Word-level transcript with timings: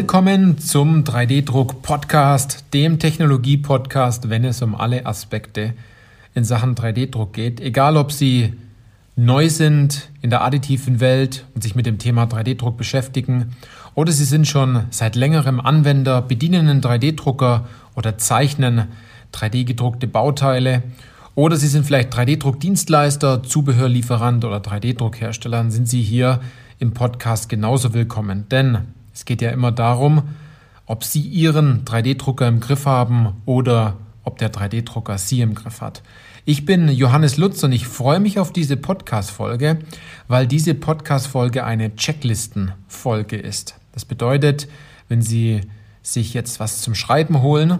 Willkommen 0.00 0.56
zum 0.56 1.04
3D-Druck-Podcast, 1.04 2.64
dem 2.72 2.98
Technologie-Podcast, 2.98 4.30
wenn 4.30 4.46
es 4.46 4.62
um 4.62 4.74
alle 4.74 5.04
Aspekte 5.04 5.74
in 6.34 6.42
Sachen 6.42 6.74
3D-Druck 6.74 7.34
geht. 7.34 7.60
Egal, 7.60 7.98
ob 7.98 8.10
Sie 8.10 8.54
neu 9.14 9.50
sind 9.50 10.08
in 10.22 10.30
der 10.30 10.42
additiven 10.42 11.00
Welt 11.00 11.44
und 11.54 11.62
sich 11.62 11.74
mit 11.74 11.84
dem 11.84 11.98
Thema 11.98 12.24
3D-Druck 12.24 12.78
beschäftigen 12.78 13.54
oder 13.94 14.10
Sie 14.10 14.24
sind 14.24 14.48
schon 14.48 14.84
seit 14.88 15.16
längerem 15.16 15.60
Anwender, 15.60 16.22
bedienen 16.22 16.66
einen 16.66 16.80
3D-Drucker 16.80 17.68
oder 17.94 18.16
zeichnen 18.16 18.86
3D-gedruckte 19.34 20.06
Bauteile 20.06 20.82
oder 21.34 21.56
Sie 21.56 21.68
sind 21.68 21.84
vielleicht 21.84 22.14
3D-Druck-Dienstleister, 22.14 23.42
Zubehörlieferant 23.42 24.46
oder 24.46 24.60
3D-Druckhersteller, 24.60 25.58
dann 25.58 25.70
sind 25.70 25.90
Sie 25.90 26.00
hier 26.00 26.40
im 26.78 26.94
Podcast 26.94 27.50
genauso 27.50 27.92
willkommen. 27.92 28.46
Denn 28.50 28.78
es 29.20 29.26
geht 29.26 29.42
ja 29.42 29.50
immer 29.50 29.70
darum, 29.70 30.30
ob 30.86 31.04
Sie 31.04 31.20
Ihren 31.20 31.84
3D-Drucker 31.84 32.48
im 32.48 32.58
Griff 32.58 32.86
haben 32.86 33.34
oder 33.44 33.98
ob 34.24 34.38
der 34.38 34.50
3D-Drucker 34.50 35.18
Sie 35.18 35.42
im 35.42 35.54
Griff 35.54 35.82
hat. 35.82 36.02
Ich 36.46 36.64
bin 36.64 36.88
Johannes 36.88 37.36
Lutz 37.36 37.62
und 37.62 37.72
ich 37.72 37.86
freue 37.86 38.18
mich 38.18 38.38
auf 38.38 38.50
diese 38.50 38.78
Podcast-Folge, 38.78 39.80
weil 40.26 40.46
diese 40.46 40.72
Podcast-Folge 40.72 41.64
eine 41.64 41.94
Checklisten-Folge 41.94 43.36
ist. 43.36 43.74
Das 43.92 44.06
bedeutet, 44.06 44.68
wenn 45.08 45.20
Sie 45.20 45.60
sich 46.00 46.32
jetzt 46.32 46.58
was 46.58 46.80
zum 46.80 46.94
Schreiben 46.94 47.42
holen 47.42 47.78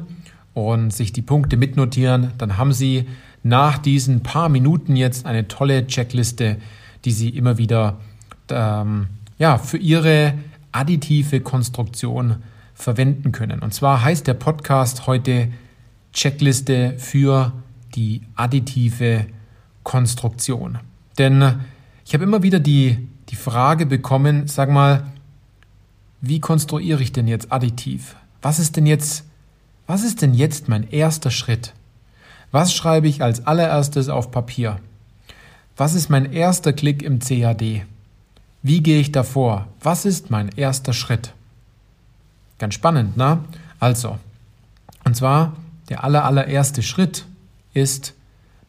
und 0.53 0.93
sich 0.93 1.11
die 1.15 1.23
Punkte 1.23 1.57
mitnotieren, 1.57 2.35
dann 2.37 2.59
haben 2.59 2.75
Sie 2.75 3.07
nach 3.43 3.79
diesen 3.79 4.23
paar 4.23 4.51
Minuten 4.51 4.95
jetzt 4.95 5.25
eine 5.25 5.49
tolle 5.49 5.87
Checkliste, 5.87 6.59
die 7.07 7.13
Sie 7.13 7.31
immer 7.31 7.57
wieder 7.57 7.97
ähm, 8.51 9.07
ja, 9.39 9.57
für 9.57 9.79
Ihre 9.79 10.35
additive 10.73 11.41
Konstruktion 11.41 12.37
verwenden 12.75 13.33
können. 13.33 13.61
Und 13.61 13.75
zwar 13.75 14.03
heißt 14.03 14.27
der 14.27 14.35
Podcast 14.35 15.07
heute 15.07 15.49
Checkliste 16.13 16.95
für 16.99 17.53
die 17.95 18.23
additive 18.37 19.27
Konstruktion. 19.83 20.79
Denn 21.19 21.61
ich 22.05 22.15
habe 22.15 22.25
immer 22.25 22.43
wieder 22.43 22.61
die, 22.61 23.09
die 23.29 23.37
Frage 23.37 23.87
bekommen, 23.87 24.49
sag 24.49 24.71
mal, 24.71 25.05
wie 26.21 26.41
konstruiere 26.41 27.03
ich 27.03 27.13
denn 27.13 27.29
jetzt 27.29 27.53
additiv? 27.53 28.17
Was 28.43 28.59
ist 28.59 28.77
denn 28.77 28.87
jetzt, 28.87 29.25
was 29.87 30.03
ist 30.03 30.23
denn 30.23 30.35
jetzt 30.35 30.69
mein 30.69 30.89
erster 30.91 31.31
Schritt? 31.31 31.73
Was 32.51 32.75
schreibe 32.75 33.09
ich 33.09 33.23
als 33.23 33.47
allererstes 33.47 34.09
auf 34.09 34.31
Papier? 34.31 34.81
Was 35.77 35.95
ist 35.95 36.11
mein 36.11 36.33
erster 36.33 36.73
Klick 36.73 37.03
im 37.03 37.21
CAD? 37.21 37.87
Wie 38.63 38.83
gehe 38.83 39.01
ich 39.01 39.13
davor? 39.13 39.69
Was 39.81 40.05
ist 40.05 40.31
mein 40.31 40.49
erster 40.49 40.93
Schritt? 40.93 41.33
Ganz 42.59 42.75
spannend, 42.75 43.17
ne? 43.17 43.43
Also, 43.79 44.19
und 45.05 45.17
zwar 45.17 45.57
der 45.89 46.05
aller, 46.05 46.25
allererste 46.25 46.83
Schritt 46.83 47.25
ist, 47.73 48.15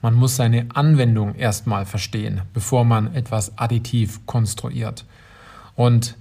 man 0.01 0.15
muss 0.15 0.35
seine 0.35 0.67
Anwendung 0.73 1.35
erstmal 1.35 1.85
verstehen, 1.85 2.41
bevor 2.53 2.85
man 2.85 3.13
etwas 3.13 3.57
additiv 3.57 4.25
konstruiert. 4.25 5.05
Und 5.75 6.15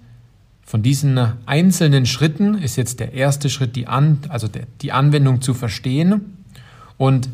von 0.62 0.82
diesen 0.82 1.18
einzelnen 1.46 2.06
Schritten 2.06 2.58
ist 2.58 2.76
jetzt 2.76 3.00
der 3.00 3.14
erste 3.14 3.48
Schritt, 3.48 3.76
die, 3.76 3.86
An 3.86 4.18
also 4.28 4.48
die 4.82 4.92
Anwendung 4.92 5.40
zu 5.40 5.54
verstehen. 5.54 6.36
Und 6.98 7.28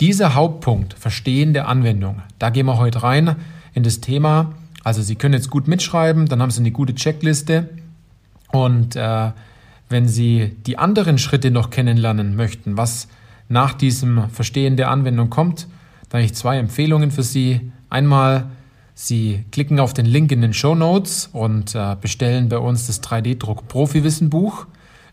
dieser 0.00 0.34
Hauptpunkt, 0.34 0.94
Verstehen 0.94 1.52
der 1.52 1.66
Anwendung, 1.68 2.22
da 2.38 2.50
gehen 2.50 2.66
wir 2.66 2.78
heute 2.78 3.02
rein 3.02 3.36
in 3.74 3.82
das 3.82 4.00
Thema 4.00 4.54
also 4.84 5.02
Sie 5.02 5.14
können 5.14 5.34
jetzt 5.34 5.50
gut 5.50 5.68
mitschreiben, 5.68 6.26
dann 6.26 6.42
haben 6.42 6.50
Sie 6.50 6.60
eine 6.60 6.70
gute 6.70 6.94
Checkliste. 6.94 7.68
Und 8.50 8.96
äh, 8.96 9.30
wenn 9.88 10.08
Sie 10.08 10.56
die 10.66 10.78
anderen 10.78 11.18
Schritte 11.18 11.50
noch 11.50 11.70
kennenlernen 11.70 12.36
möchten, 12.36 12.76
was 12.76 13.08
nach 13.48 13.74
diesem 13.74 14.30
Verstehen 14.30 14.76
der 14.76 14.90
Anwendung 14.90 15.30
kommt, 15.30 15.66
dann 16.08 16.20
habe 16.20 16.24
ich 16.24 16.34
zwei 16.34 16.58
Empfehlungen 16.58 17.10
für 17.10 17.22
Sie. 17.22 17.72
Einmal, 17.90 18.50
Sie 18.94 19.44
klicken 19.52 19.80
auf 19.80 19.94
den 19.94 20.06
Link 20.06 20.32
in 20.32 20.40
den 20.42 20.52
Show 20.52 20.74
Notes 20.74 21.30
und 21.32 21.74
äh, 21.74 21.96
bestellen 22.00 22.48
bei 22.48 22.58
uns 22.58 22.86
das 22.86 23.02
3D-Druck-Profi-Wissen-Buch. 23.02 24.66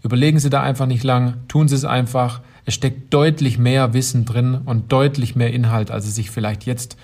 Überlegen 0.03 0.39
Sie 0.39 0.49
da 0.49 0.61
einfach 0.61 0.85
nicht 0.85 1.03
lang, 1.03 1.35
tun 1.47 1.67
Sie 1.67 1.75
es 1.75 1.85
einfach. 1.85 2.41
Es 2.65 2.73
steckt 2.73 3.13
deutlich 3.13 3.57
mehr 3.57 3.93
Wissen 3.93 4.25
drin 4.25 4.59
und 4.65 4.91
deutlich 4.91 5.35
mehr 5.35 5.51
Inhalt, 5.53 5.91
als 5.91 6.05
Sie 6.05 6.11
sich 6.11 6.31
vielleicht 6.31 6.65
jetzt 6.65 6.97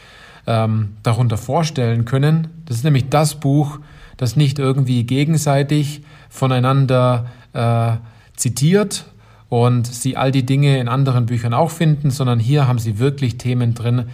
ähm, 0.48 0.96
darunter 1.04 1.38
vorstellen 1.38 2.06
können. 2.06 2.48
Das 2.66 2.78
ist 2.78 2.84
nämlich 2.84 3.10
das 3.10 3.36
Buch, 3.36 3.80
das 4.18 4.36
nicht 4.36 4.60
irgendwie 4.60 5.04
gegenseitig 5.04 6.02
voneinander 6.30 7.28
äh, 7.54 7.94
zitiert 8.36 9.06
und 9.50 9.88
Sie 9.88 10.18
all 10.18 10.32
die 10.32 10.46
Dinge 10.46 10.80
in 10.80 10.88
anderen 10.88 11.26
Büchern 11.26 11.54
auch 11.54 11.72
finden, 11.72 12.12
sondern 12.12 12.40
hier 12.40 12.68
haben 12.68 12.80
Sie 12.80 13.00
wirklich 13.00 13.38
Themen 13.38 13.74
drin 13.74 14.06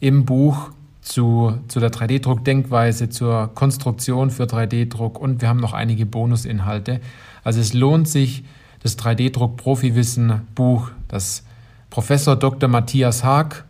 im 0.00 0.24
Buch 0.24 0.70
zu, 1.00 1.54
zu 1.68 1.80
der 1.80 1.90
3D-Druck-Denkweise, 1.90 3.08
zur 3.08 3.50
Konstruktion 3.54 4.30
für 4.30 4.44
3D-Druck 4.44 5.18
und 5.18 5.40
wir 5.40 5.48
haben 5.48 5.60
noch 5.60 5.72
einige 5.72 6.06
Bonusinhalte. 6.06 7.00
Also 7.42 7.60
es 7.60 7.72
lohnt 7.72 8.08
sich, 8.08 8.44
das 8.82 8.98
3D-Druck-Profi-Wissen-Buch, 8.98 10.90
das 11.08 11.44
Professor 11.90 12.36
Dr. 12.36 12.68
Matthias 12.68 13.24
Haag 13.24 13.64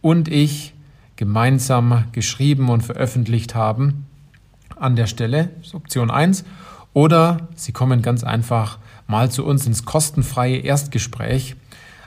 und 0.00 0.28
ich 0.28 0.74
gemeinsam 1.18 2.04
geschrieben 2.12 2.70
und 2.70 2.82
veröffentlicht 2.82 3.56
haben. 3.56 4.06
An 4.76 4.94
der 4.94 5.08
Stelle 5.08 5.50
ist 5.60 5.74
Option 5.74 6.10
1. 6.10 6.44
Oder 6.94 7.48
Sie 7.56 7.72
kommen 7.72 8.02
ganz 8.02 8.22
einfach 8.22 8.78
mal 9.08 9.28
zu 9.30 9.44
uns 9.44 9.66
ins 9.66 9.84
kostenfreie 9.84 10.58
Erstgespräch 10.58 11.56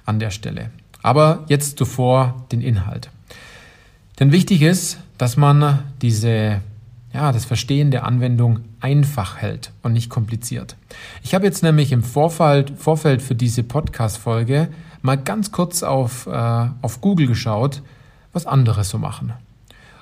an 0.05 0.19
der 0.19 0.31
Stelle. 0.31 0.71
Aber 1.03 1.43
jetzt 1.49 1.77
zuvor 1.77 2.45
den 2.53 2.61
Inhalt. 2.61 3.09
Denn 4.19 4.31
wichtig 4.31 4.61
ist, 4.61 4.99
dass 5.17 5.35
man 5.35 5.79
diese, 6.01 6.61
ja, 7.13 7.33
das 7.33 7.43
Verstehen 7.43 7.91
der 7.91 8.05
Anwendung 8.05 8.61
einfach 8.79 9.37
hält 9.37 9.73
und 9.83 9.91
nicht 9.91 10.09
kompliziert. 10.09 10.77
Ich 11.21 11.35
habe 11.35 11.45
jetzt 11.45 11.63
nämlich 11.63 11.91
im 11.91 12.03
Vorfeld, 12.03 12.71
Vorfeld 12.77 13.21
für 13.21 13.35
diese 13.35 13.63
Podcast-Folge 13.63 14.69
mal 15.01 15.17
ganz 15.17 15.51
kurz 15.51 15.83
auf, 15.83 16.27
äh, 16.27 16.67
auf 16.81 17.01
Google 17.01 17.27
geschaut, 17.27 17.81
was 18.33 18.45
andere 18.45 18.83
so 18.83 18.97
machen. 18.97 19.33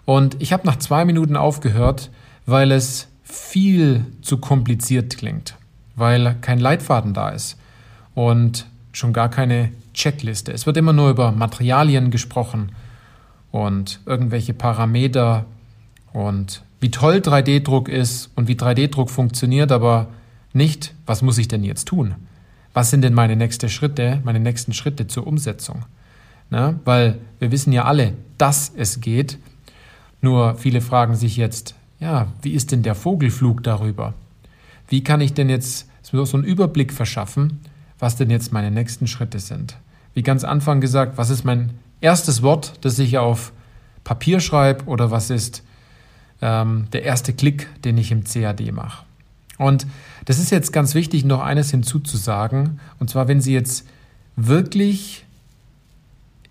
Und 0.05 0.41
ich 0.41 0.53
habe 0.53 0.65
nach 0.65 0.77
zwei 0.77 1.05
Minuten 1.05 1.35
aufgehört, 1.35 2.09
weil 2.45 2.71
es 2.71 3.07
viel 3.23 4.05
zu 4.21 4.37
kompliziert 4.37 5.17
klingt, 5.17 5.55
weil 5.95 6.35
kein 6.41 6.59
Leitfaden 6.59 7.13
da 7.13 7.29
ist 7.29 7.57
und 8.15 8.65
schon 8.91 9.13
gar 9.13 9.29
keine 9.29 9.71
Checkliste. 9.93 10.51
Es 10.51 10.65
wird 10.65 10.77
immer 10.77 10.93
nur 10.93 11.09
über 11.09 11.31
Materialien 11.31 12.09
gesprochen 12.09 12.71
und 13.51 13.99
irgendwelche 14.05 14.53
Parameter 14.53 15.45
und 16.11 16.63
wie 16.79 16.91
toll 16.91 17.17
3D-Druck 17.17 17.89
ist 17.89 18.31
und 18.35 18.47
wie 18.47 18.55
3D-Druck 18.55 19.09
funktioniert, 19.09 19.71
aber 19.71 20.07
nicht, 20.53 20.93
was 21.05 21.21
muss 21.21 21.37
ich 21.37 21.47
denn 21.47 21.63
jetzt 21.63 21.87
tun? 21.87 22.15
Was 22.73 22.89
sind 22.89 23.01
denn 23.01 23.13
meine 23.13 23.35
nächsten 23.35 23.69
Schritte, 23.69 24.21
meine 24.23 24.39
nächsten 24.39 24.73
Schritte 24.73 25.07
zur 25.07 25.27
Umsetzung? 25.27 25.85
Ne? 26.49 26.79
Weil 26.85 27.19
wir 27.39 27.51
wissen 27.51 27.73
ja 27.73 27.85
alle, 27.85 28.13
dass 28.37 28.71
es 28.75 29.01
geht. 29.01 29.37
Nur 30.21 30.55
viele 30.55 30.81
fragen 30.81 31.15
sich 31.15 31.37
jetzt, 31.37 31.75
ja, 31.99 32.27
wie 32.41 32.53
ist 32.53 32.71
denn 32.71 32.83
der 32.83 32.95
Vogelflug 32.95 33.63
darüber? 33.63 34.13
Wie 34.87 35.03
kann 35.03 35.21
ich 35.21 35.33
denn 35.33 35.49
jetzt 35.49 35.87
so 36.01 36.23
einen 36.33 36.43
Überblick 36.43 36.91
verschaffen, 36.91 37.59
was 37.99 38.15
denn 38.15 38.29
jetzt 38.29 38.51
meine 38.51 38.71
nächsten 38.71 39.07
Schritte 39.07 39.39
sind? 39.39 39.77
Wie 40.13 40.23
ganz 40.23 40.43
Anfang 40.43 40.81
gesagt, 40.81 41.17
was 41.17 41.29
ist 41.29 41.43
mein 41.43 41.71
erstes 42.01 42.41
Wort, 42.41 42.73
das 42.81 42.97
ich 42.99 43.17
auf 43.17 43.51
Papier 44.03 44.39
schreibe 44.39 44.85
oder 44.85 45.11
was 45.11 45.29
ist 45.29 45.63
ähm, 46.41 46.87
der 46.93 47.03
erste 47.03 47.33
Klick, 47.33 47.67
den 47.83 47.97
ich 47.97 48.11
im 48.11 48.23
CAD 48.23 48.71
mache? 48.71 49.05
Und 49.57 49.85
das 50.25 50.39
ist 50.39 50.49
jetzt 50.51 50.71
ganz 50.71 50.95
wichtig, 50.95 51.25
noch 51.25 51.41
eines 51.41 51.69
hinzuzusagen. 51.69 52.79
Und 52.97 53.09
zwar, 53.09 53.27
wenn 53.27 53.41
Sie 53.41 53.53
jetzt 53.53 53.85
wirklich 54.37 55.25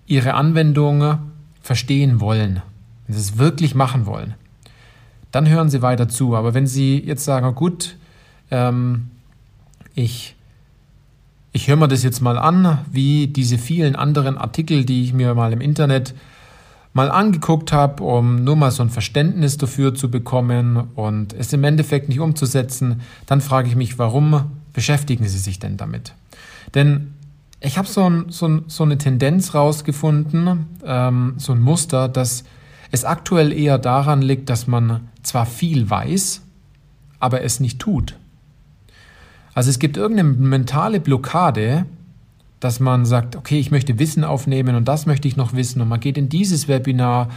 ihre 0.08 0.34
Anwendung 0.34 1.18
verstehen 1.60 2.20
wollen, 2.20 2.62
wenn 3.06 3.14
sie 3.14 3.20
es 3.20 3.38
wirklich 3.38 3.74
machen 3.74 4.06
wollen, 4.06 4.34
dann 5.30 5.48
hören 5.48 5.68
sie 5.68 5.82
weiter 5.82 6.08
zu. 6.08 6.34
Aber 6.34 6.54
wenn 6.54 6.66
sie 6.66 6.98
jetzt 6.98 7.24
sagen, 7.24 7.54
gut, 7.54 7.96
ähm, 8.50 9.10
ich, 9.94 10.34
ich 11.52 11.68
höre 11.68 11.76
mir 11.76 11.88
das 11.88 12.02
jetzt 12.02 12.20
mal 12.20 12.38
an, 12.38 12.78
wie 12.90 13.28
diese 13.28 13.58
vielen 13.58 13.94
anderen 13.94 14.38
Artikel, 14.38 14.84
die 14.84 15.04
ich 15.04 15.12
mir 15.12 15.34
mal 15.34 15.52
im 15.52 15.60
Internet 15.60 16.14
mal 16.94 17.10
angeguckt 17.10 17.70
habe, 17.70 18.02
um 18.02 18.42
nur 18.42 18.56
mal 18.56 18.70
so 18.70 18.82
ein 18.82 18.90
Verständnis 18.90 19.58
dafür 19.58 19.94
zu 19.94 20.10
bekommen 20.10 20.88
und 20.94 21.34
es 21.34 21.52
im 21.52 21.62
Endeffekt 21.64 22.08
nicht 22.08 22.20
umzusetzen, 22.20 23.02
dann 23.26 23.42
frage 23.42 23.68
ich 23.68 23.76
mich, 23.76 23.98
warum 23.98 24.50
beschäftigen 24.72 25.28
Sie 25.28 25.38
sich 25.38 25.58
denn 25.58 25.76
damit? 25.76 26.14
Denn 26.74 27.14
ich 27.60 27.76
habe 27.76 27.88
so, 27.88 28.08
ein, 28.08 28.26
so, 28.28 28.46
ein, 28.46 28.64
so, 28.68 28.84
eine 28.84 28.98
Tendenz 28.98 29.54
rausgefunden, 29.54 30.66
ähm, 30.84 31.34
so 31.38 31.52
ein 31.52 31.60
Muster, 31.60 32.08
dass 32.08 32.44
es 32.90 33.04
aktuell 33.04 33.52
eher 33.52 33.78
daran 33.78 34.22
liegt, 34.22 34.48
dass 34.48 34.66
man 34.66 35.08
zwar 35.22 35.44
viel 35.44 35.90
weiß, 35.90 36.42
aber 37.18 37.42
es 37.42 37.60
nicht 37.60 37.80
tut. 37.80 38.16
Also 39.54 39.70
es 39.70 39.78
gibt 39.78 39.96
irgendeine 39.96 40.30
mentale 40.30 41.00
Blockade, 41.00 41.84
dass 42.60 42.80
man 42.80 43.04
sagt, 43.04 43.34
okay, 43.34 43.58
ich 43.58 43.70
möchte 43.70 43.98
Wissen 43.98 44.24
aufnehmen 44.24 44.76
und 44.76 44.86
das 44.86 45.06
möchte 45.06 45.26
ich 45.26 45.36
noch 45.36 45.52
wissen 45.52 45.80
und 45.80 45.88
man 45.88 46.00
geht 46.00 46.16
in 46.16 46.28
dieses 46.28 46.68
Webinar 46.68 47.28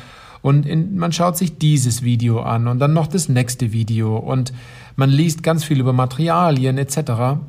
und 0.41 0.65
in, 0.65 0.97
man 0.97 1.11
schaut 1.11 1.37
sich 1.37 1.57
dieses 1.57 2.03
Video 2.03 2.41
an 2.41 2.67
und 2.67 2.79
dann 2.79 2.93
noch 2.93 3.07
das 3.07 3.27
nächste 3.27 3.71
Video 3.71 4.17
und 4.17 4.53
man 4.95 5.09
liest 5.09 5.43
ganz 5.43 5.63
viel 5.63 5.79
über 5.79 5.93
Materialien 5.93 6.77
etc., 6.77 6.97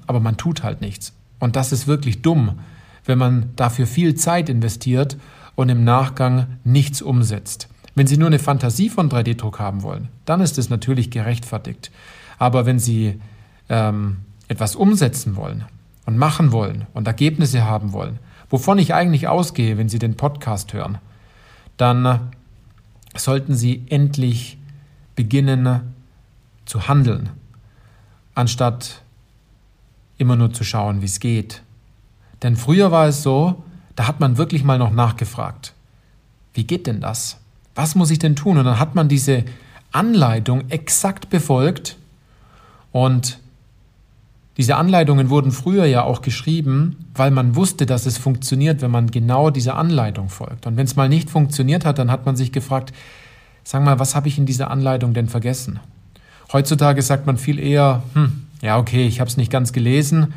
aber 0.07 0.21
man 0.21 0.37
tut 0.37 0.63
halt 0.63 0.81
nichts. 0.81 1.13
Und 1.43 1.57
das 1.57 1.73
ist 1.73 1.89
wirklich 1.89 2.23
dumm, 2.23 2.61
wenn 3.05 3.19
man 3.19 3.51
dafür 3.57 3.89
viel 3.89 4.15
Zeit 4.15 4.49
investiert 4.49 5.17
und 5.57 5.71
im 5.71 5.83
Nachgang 5.83 6.59
nichts 6.63 7.03
umsetzt. 7.03 7.69
Wenn 7.97 8.07
Sie 8.07 8.17
nur 8.17 8.29
eine 8.29 8.39
Fantasie 8.39 8.89
von 8.89 9.11
3D-Druck 9.11 9.59
haben 9.59 9.83
wollen, 9.83 10.09
dann 10.25 10.41
ist 10.41 10.57
es 10.57 10.71
natürlich 10.71 11.11
gerechtfertigt. 11.11 11.91
Aber 12.39 12.65
wenn 12.65 12.79
Sie 12.79 13.21
ähm, 13.69 14.19
etwas 14.47 14.77
umsetzen 14.77 15.35
wollen 15.35 15.65
und 16.07 16.17
machen 16.17 16.53
wollen 16.53 16.87
und 16.95 17.09
Ergebnisse 17.09 17.65
haben 17.65 17.93
wollen, 17.93 18.21
wovon 18.49 18.79
ich 18.79 18.95
eigentlich 18.95 19.27
ausgehe, 19.27 19.79
wenn 19.79 19.89
Sie 19.89 19.99
den 19.99 20.17
Podcast 20.17 20.73
hören, 20.73 20.99
dann 21.77 22.31
sollten 23.17 23.57
Sie 23.57 23.83
endlich 23.89 24.59
beginnen 25.17 25.93
zu 26.67 26.87
handeln, 26.87 27.31
anstatt 28.37 29.02
immer 30.23 30.37
nur 30.37 30.53
zu 30.53 30.65
schauen, 30.65 31.03
wie 31.03 31.07
es 31.07 31.21
geht. 31.21 31.63
Denn 32.43 32.57
früher 32.57 32.91
war 32.91 33.07
es 33.07 33.23
so, 33.23 33.63
da 33.95 34.07
hat 34.07 34.21
man 34.21 34.39
wirklich 34.39 34.65
mal 34.65 34.79
noch 34.79 34.93
nachgefragt. 34.93 35.75
Wie 36.55 36.65
geht 36.65 36.87
denn 36.87 37.01
das? 37.01 37.39
Was 37.75 37.95
muss 37.95 38.11
ich 38.11 38.19
denn 38.19 38.37
tun? 38.37 38.59
Und 38.59 38.65
dann 38.65 38.79
hat 38.79 38.95
man 38.95 39.09
diese 39.09 39.45
Anleitung 39.93 40.71
exakt 40.71 41.31
befolgt 41.31 41.97
und 42.91 43.39
diese 44.59 44.77
Anleitungen 44.77 45.31
wurden 45.31 45.51
früher 45.51 45.87
ja 45.87 46.03
auch 46.03 46.21
geschrieben, 46.21 47.07
weil 47.15 47.31
man 47.31 47.57
wusste, 47.57 47.87
dass 47.87 48.05
es 48.05 48.19
funktioniert, 48.19 48.83
wenn 48.83 48.91
man 48.91 49.11
genau 49.11 49.49
dieser 49.49 49.77
Anleitung 49.77 50.29
folgt. 50.29 50.67
Und 50.67 50.77
wenn 50.77 50.85
es 50.85 50.95
mal 50.95 51.09
nicht 51.09 51.31
funktioniert 51.31 51.87
hat, 51.87 51.99
dann 51.99 52.11
hat 52.11 52.27
man 52.27 52.37
sich 52.37 52.53
gefragt, 52.53 52.93
sag 53.65 53.83
mal, 53.83 53.99
was 53.99 54.15
habe 54.15 54.29
ich 54.29 54.39
in 54.39 54.45
dieser 54.45 54.71
Anleitung 54.71 55.15
denn 55.15 55.29
vergessen? 55.29 55.81
Heutzutage 56.53 57.01
sagt 57.01 57.27
man 57.27 57.39
viel 57.39 57.59
eher, 57.59 58.03
hm, 58.13 58.42
ja 58.63 58.79
okay, 58.79 59.07
ich 59.07 59.21
habe 59.21 59.29
es 59.29 59.37
nicht 59.37 59.53
ganz 59.53 59.73
gelesen. 59.73 60.33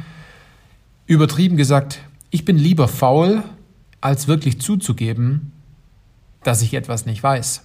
Übertrieben 1.05 1.55
gesagt, 1.55 1.99
ich 2.31 2.43
bin 2.43 2.57
lieber 2.57 2.89
faul, 2.89 3.43
als 4.01 4.27
wirklich 4.27 4.59
zuzugeben, 4.59 5.53
dass 6.43 6.61
ich 6.61 6.73
etwas 6.73 7.05
nicht 7.05 7.23
weiß. 7.23 7.63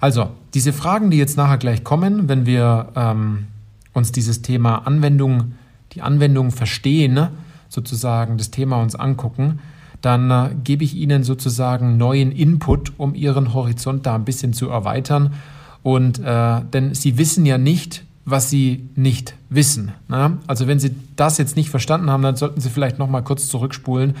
Also, 0.00 0.30
diese 0.54 0.72
Fragen, 0.72 1.10
die 1.10 1.16
jetzt 1.16 1.36
nachher 1.36 1.58
gleich 1.58 1.82
kommen, 1.82 2.28
wenn 2.28 2.46
wir 2.46 2.92
ähm, 2.94 3.46
uns 3.92 4.12
dieses 4.12 4.42
Thema 4.42 4.86
Anwendung, 4.86 5.54
die 5.92 6.02
Anwendung 6.02 6.52
verstehen, 6.52 7.28
sozusagen 7.68 8.38
das 8.38 8.50
Thema 8.50 8.76
uns 8.80 8.94
angucken, 8.94 9.58
dann 10.00 10.30
äh, 10.30 10.54
gebe 10.62 10.84
ich 10.84 10.94
Ihnen 10.94 11.24
sozusagen 11.24 11.96
neuen 11.96 12.30
Input, 12.30 12.92
um 12.98 13.14
Ihren 13.14 13.54
Horizont 13.54 14.06
da 14.06 14.14
ein 14.14 14.24
bisschen 14.24 14.52
zu 14.52 14.68
erweitern. 14.68 15.34
Und 15.82 16.18
äh, 16.18 16.60
denn 16.72 16.94
Sie 16.94 17.18
wissen 17.18 17.46
ja 17.46 17.58
nicht, 17.58 18.05
was 18.26 18.50
Sie 18.50 18.90
nicht 18.96 19.34
wissen. 19.48 19.92
Ne? 20.08 20.38
Also 20.48 20.66
wenn 20.66 20.80
Sie 20.80 20.94
das 21.14 21.38
jetzt 21.38 21.56
nicht 21.56 21.70
verstanden 21.70 22.10
haben, 22.10 22.22
dann 22.22 22.36
sollten 22.36 22.60
Sie 22.60 22.68
vielleicht 22.68 22.98
noch 22.98 23.08
mal 23.08 23.22
kurz 23.22 23.48
zurückspulen 23.48 24.16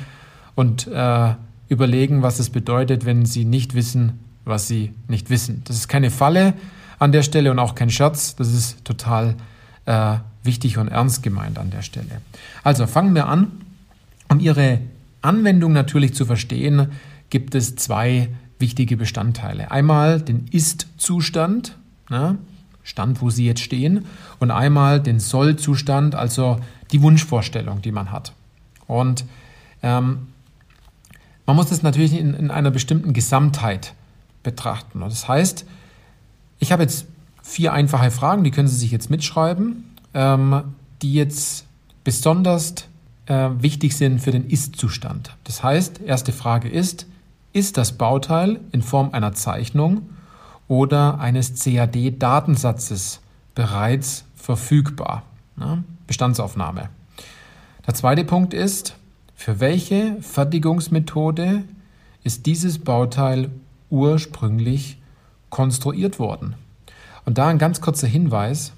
und 0.54 0.86
äh, 0.86 1.34
überlegen, 1.68 2.22
was 2.22 2.38
es 2.38 2.48
bedeutet, 2.48 3.04
wenn 3.04 3.26
Sie 3.26 3.44
nicht 3.44 3.74
wissen, 3.74 4.20
was 4.44 4.68
Sie 4.68 4.92
nicht 5.08 5.28
wissen. 5.28 5.62
Das 5.64 5.76
ist 5.76 5.88
keine 5.88 6.10
Falle 6.10 6.54
an 7.00 7.10
der 7.10 7.22
Stelle 7.22 7.50
und 7.50 7.58
auch 7.58 7.74
kein 7.74 7.90
Scherz. 7.90 8.36
Das 8.36 8.52
ist 8.52 8.84
total 8.84 9.34
äh, 9.86 10.14
wichtig 10.44 10.78
und 10.78 10.86
ernst 10.86 11.24
gemeint 11.24 11.58
an 11.58 11.70
der 11.70 11.82
Stelle. 11.82 12.22
Also 12.62 12.86
fangen 12.86 13.14
wir 13.14 13.26
an. 13.26 13.50
Um 14.28 14.38
Ihre 14.38 14.80
Anwendung 15.20 15.72
natürlich 15.72 16.14
zu 16.14 16.24
verstehen, 16.24 16.92
gibt 17.28 17.56
es 17.56 17.74
zwei 17.74 18.28
wichtige 18.60 18.96
Bestandteile. 18.96 19.72
Einmal 19.72 20.20
den 20.20 20.46
Ist-Zustand, 20.50 21.76
ne, 22.08 22.38
Stand, 22.86 23.20
wo 23.20 23.30
Sie 23.30 23.44
jetzt 23.44 23.60
stehen, 23.60 24.06
und 24.38 24.52
einmal 24.52 25.00
den 25.00 25.18
Soll-Zustand, 25.18 26.14
also 26.14 26.60
die 26.92 27.02
Wunschvorstellung, 27.02 27.82
die 27.82 27.90
man 27.90 28.12
hat. 28.12 28.32
Und 28.86 29.24
ähm, 29.82 30.28
man 31.46 31.56
muss 31.56 31.68
das 31.68 31.82
natürlich 31.82 32.16
in, 32.16 32.32
in 32.32 32.50
einer 32.52 32.70
bestimmten 32.70 33.12
Gesamtheit 33.12 33.94
betrachten. 34.44 35.02
Und 35.02 35.10
das 35.10 35.26
heißt, 35.26 35.66
ich 36.60 36.70
habe 36.70 36.84
jetzt 36.84 37.06
vier 37.42 37.72
einfache 37.72 38.12
Fragen, 38.12 38.44
die 38.44 38.52
können 38.52 38.68
Sie 38.68 38.76
sich 38.76 38.92
jetzt 38.92 39.10
mitschreiben, 39.10 39.96
ähm, 40.14 40.62
die 41.02 41.14
jetzt 41.14 41.66
besonders 42.04 42.74
äh, 43.26 43.48
wichtig 43.58 43.96
sind 43.96 44.20
für 44.20 44.30
den 44.30 44.48
Ist-Zustand. 44.48 45.36
Das 45.42 45.64
heißt, 45.64 46.02
erste 46.02 46.30
Frage 46.30 46.68
ist, 46.68 47.06
ist 47.52 47.76
das 47.78 47.98
Bauteil 47.98 48.60
in 48.70 48.82
Form 48.82 49.10
einer 49.10 49.32
Zeichnung 49.32 50.02
oder 50.68 51.20
eines 51.20 51.62
CAD-Datensatzes 51.62 53.20
bereits 53.54 54.24
verfügbar? 54.34 55.22
Ja, 55.58 55.78
Bestandsaufnahme. 56.06 56.88
Der 57.86 57.94
zweite 57.94 58.24
Punkt 58.24 58.52
ist, 58.52 58.96
für 59.34 59.60
welche 59.60 60.16
Fertigungsmethode 60.20 61.64
ist 62.24 62.46
dieses 62.46 62.78
Bauteil 62.78 63.50
ursprünglich 63.90 64.98
konstruiert 65.50 66.18
worden? 66.18 66.54
Und 67.24 67.38
da 67.38 67.48
ein 67.48 67.58
ganz 67.58 67.80
kurzer 67.80 68.06
Hinweis. 68.06 68.72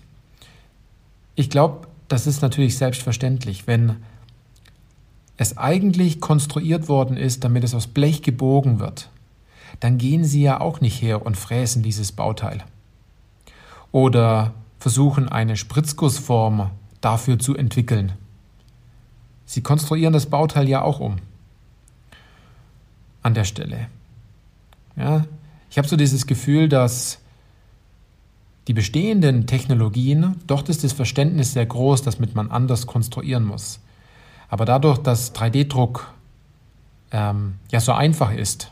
Ich 1.35 1.51
glaube, 1.51 1.87
das 2.09 2.27
ist 2.27 2.43
natürlich 2.43 2.77
selbstverständlich, 2.77 3.67
wenn 3.67 3.97
es 5.37 5.57
eigentlich 5.57 6.21
konstruiert 6.21 6.89
worden 6.89 7.17
ist, 7.17 7.45
damit 7.45 7.63
es 7.63 7.75
aus 7.75 7.87
Blech 7.87 8.23
gebogen 8.23 8.81
wird, 8.81 9.09
dann 9.81 9.99
gehen 9.99 10.25
Sie 10.25 10.43
ja 10.43 10.61
auch 10.61 10.81
nicht 10.81 11.01
her 11.01 11.25
und 11.25 11.37
fräsen 11.37 11.83
dieses 11.83 12.13
Bauteil. 12.13 12.65
Oder 13.93 14.55
versuchen 14.79 15.29
eine 15.29 15.57
Spritzgussform 15.57 16.71
dafür 17.01 17.39
zu 17.39 17.57
entwickeln. 17.57 18.13
Sie 19.45 19.63
konstruieren 19.63 20.13
das 20.13 20.27
Bauteil 20.27 20.69
ja 20.69 20.83
auch 20.83 21.01
um. 21.01 21.17
An 23.23 23.35
der 23.35 23.45
Stelle. 23.45 23.89
Ja, 24.97 25.25
ich 25.71 25.79
habe 25.79 25.89
so 25.89 25.97
dieses 25.97 26.27
Gefühl, 26.27 26.69
dass 26.69 27.19
die 28.67 28.75
bestehenden 28.75 29.47
Technologien, 29.47 30.37
dort 30.47 30.69
ist 30.69 30.85
das 30.85 30.93
Verständnis 30.93 31.55
sehr 31.55 31.65
groß, 31.65 32.03
dass 32.03 32.19
man 32.19 32.51
anders 32.51 32.87
konstruieren 32.87 33.45
muss. 33.45 33.81
Aber 34.51 34.65
dadurch, 34.65 34.99
dass 34.99 35.35
3D-Druck 35.35 36.13
ähm, 37.11 37.55
ja 37.71 37.81
so 37.81 37.93
einfach 37.93 38.33
ist, 38.33 38.71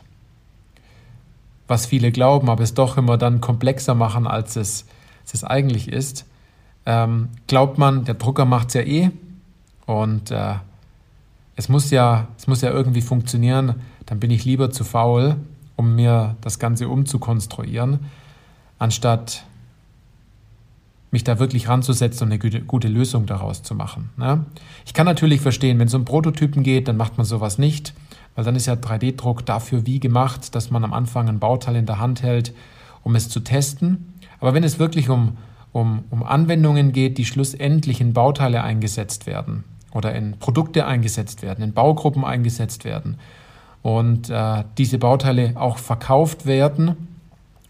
was 1.67 1.85
viele 1.85 2.11
glauben, 2.11 2.49
aber 2.49 2.63
es 2.63 2.73
doch 2.73 2.97
immer 2.97 3.17
dann 3.17 3.41
komplexer 3.41 3.95
machen, 3.95 4.27
als 4.27 4.55
es, 4.55 4.85
als 5.21 5.33
es 5.33 5.43
eigentlich 5.43 5.91
ist, 5.91 6.25
ähm, 6.85 7.29
glaubt 7.47 7.77
man, 7.77 8.05
der 8.05 8.15
Drucker 8.15 8.45
macht 8.45 8.69
es 8.69 8.73
ja 8.75 8.81
eh 8.81 9.11
und 9.85 10.31
äh, 10.31 10.55
es, 11.55 11.69
muss 11.69 11.91
ja, 11.91 12.27
es 12.37 12.47
muss 12.47 12.61
ja 12.61 12.71
irgendwie 12.71 13.01
funktionieren, 13.01 13.75
dann 14.05 14.19
bin 14.19 14.31
ich 14.31 14.45
lieber 14.45 14.71
zu 14.71 14.83
faul, 14.83 15.35
um 15.75 15.95
mir 15.95 16.37
das 16.41 16.59
Ganze 16.59 16.87
umzukonstruieren, 16.87 17.99
anstatt 18.79 19.43
mich 21.11 21.23
da 21.23 21.39
wirklich 21.39 21.67
ranzusetzen 21.67 22.25
und 22.25 22.31
eine 22.31 22.39
gute, 22.39 22.61
gute 22.61 22.87
Lösung 22.87 23.25
daraus 23.25 23.63
zu 23.63 23.75
machen. 23.75 24.09
Ne? 24.17 24.45
Ich 24.85 24.93
kann 24.93 25.05
natürlich 25.05 25.41
verstehen, 25.41 25.79
wenn 25.79 25.87
es 25.87 25.93
um 25.93 26.05
Prototypen 26.05 26.63
geht, 26.63 26.87
dann 26.87 26.97
macht 26.97 27.17
man 27.17 27.25
sowas 27.25 27.57
nicht, 27.57 27.93
weil 28.37 28.45
dann 28.45 28.55
ist 28.55 28.67
ja 28.67 28.75
3D-Druck 28.75 29.47
dafür 29.47 29.87
wie 29.87 29.99
gemacht, 29.99 30.53
dass 30.53 30.69
man 30.69 30.83
am 30.83 30.93
Anfang 30.93 31.27
ein 31.27 31.39
Bauteil 31.39 31.75
in 31.75 31.87
der 31.87 31.97
Hand 31.97 32.21
hält, 32.21 32.53
um 33.01 33.15
es 33.15 33.29
zu 33.29 33.39
testen. 33.39 34.13
Aber 34.39 34.53
wenn 34.53 34.63
es 34.63 34.77
wirklich 34.77 35.09
um, 35.09 35.37
um, 35.71 36.03
um 36.11 36.21
Anwendungen 36.21 36.91
geht, 36.91 37.17
die 37.17 37.25
schlussendlich 37.25 37.99
in 37.99 38.13
Bauteile 38.13 38.61
eingesetzt 38.61 39.25
werden 39.25 39.63
oder 39.91 40.13
in 40.13 40.37
Produkte 40.37 40.85
eingesetzt 40.85 41.41
werden, 41.41 41.63
in 41.63 41.73
Baugruppen 41.73 42.23
eingesetzt 42.23 42.85
werden 42.85 43.17
und 43.81 44.29
äh, 44.29 44.63
diese 44.77 44.99
Bauteile 44.99 45.53
auch 45.55 45.79
verkauft 45.79 46.45
werden 46.45 46.95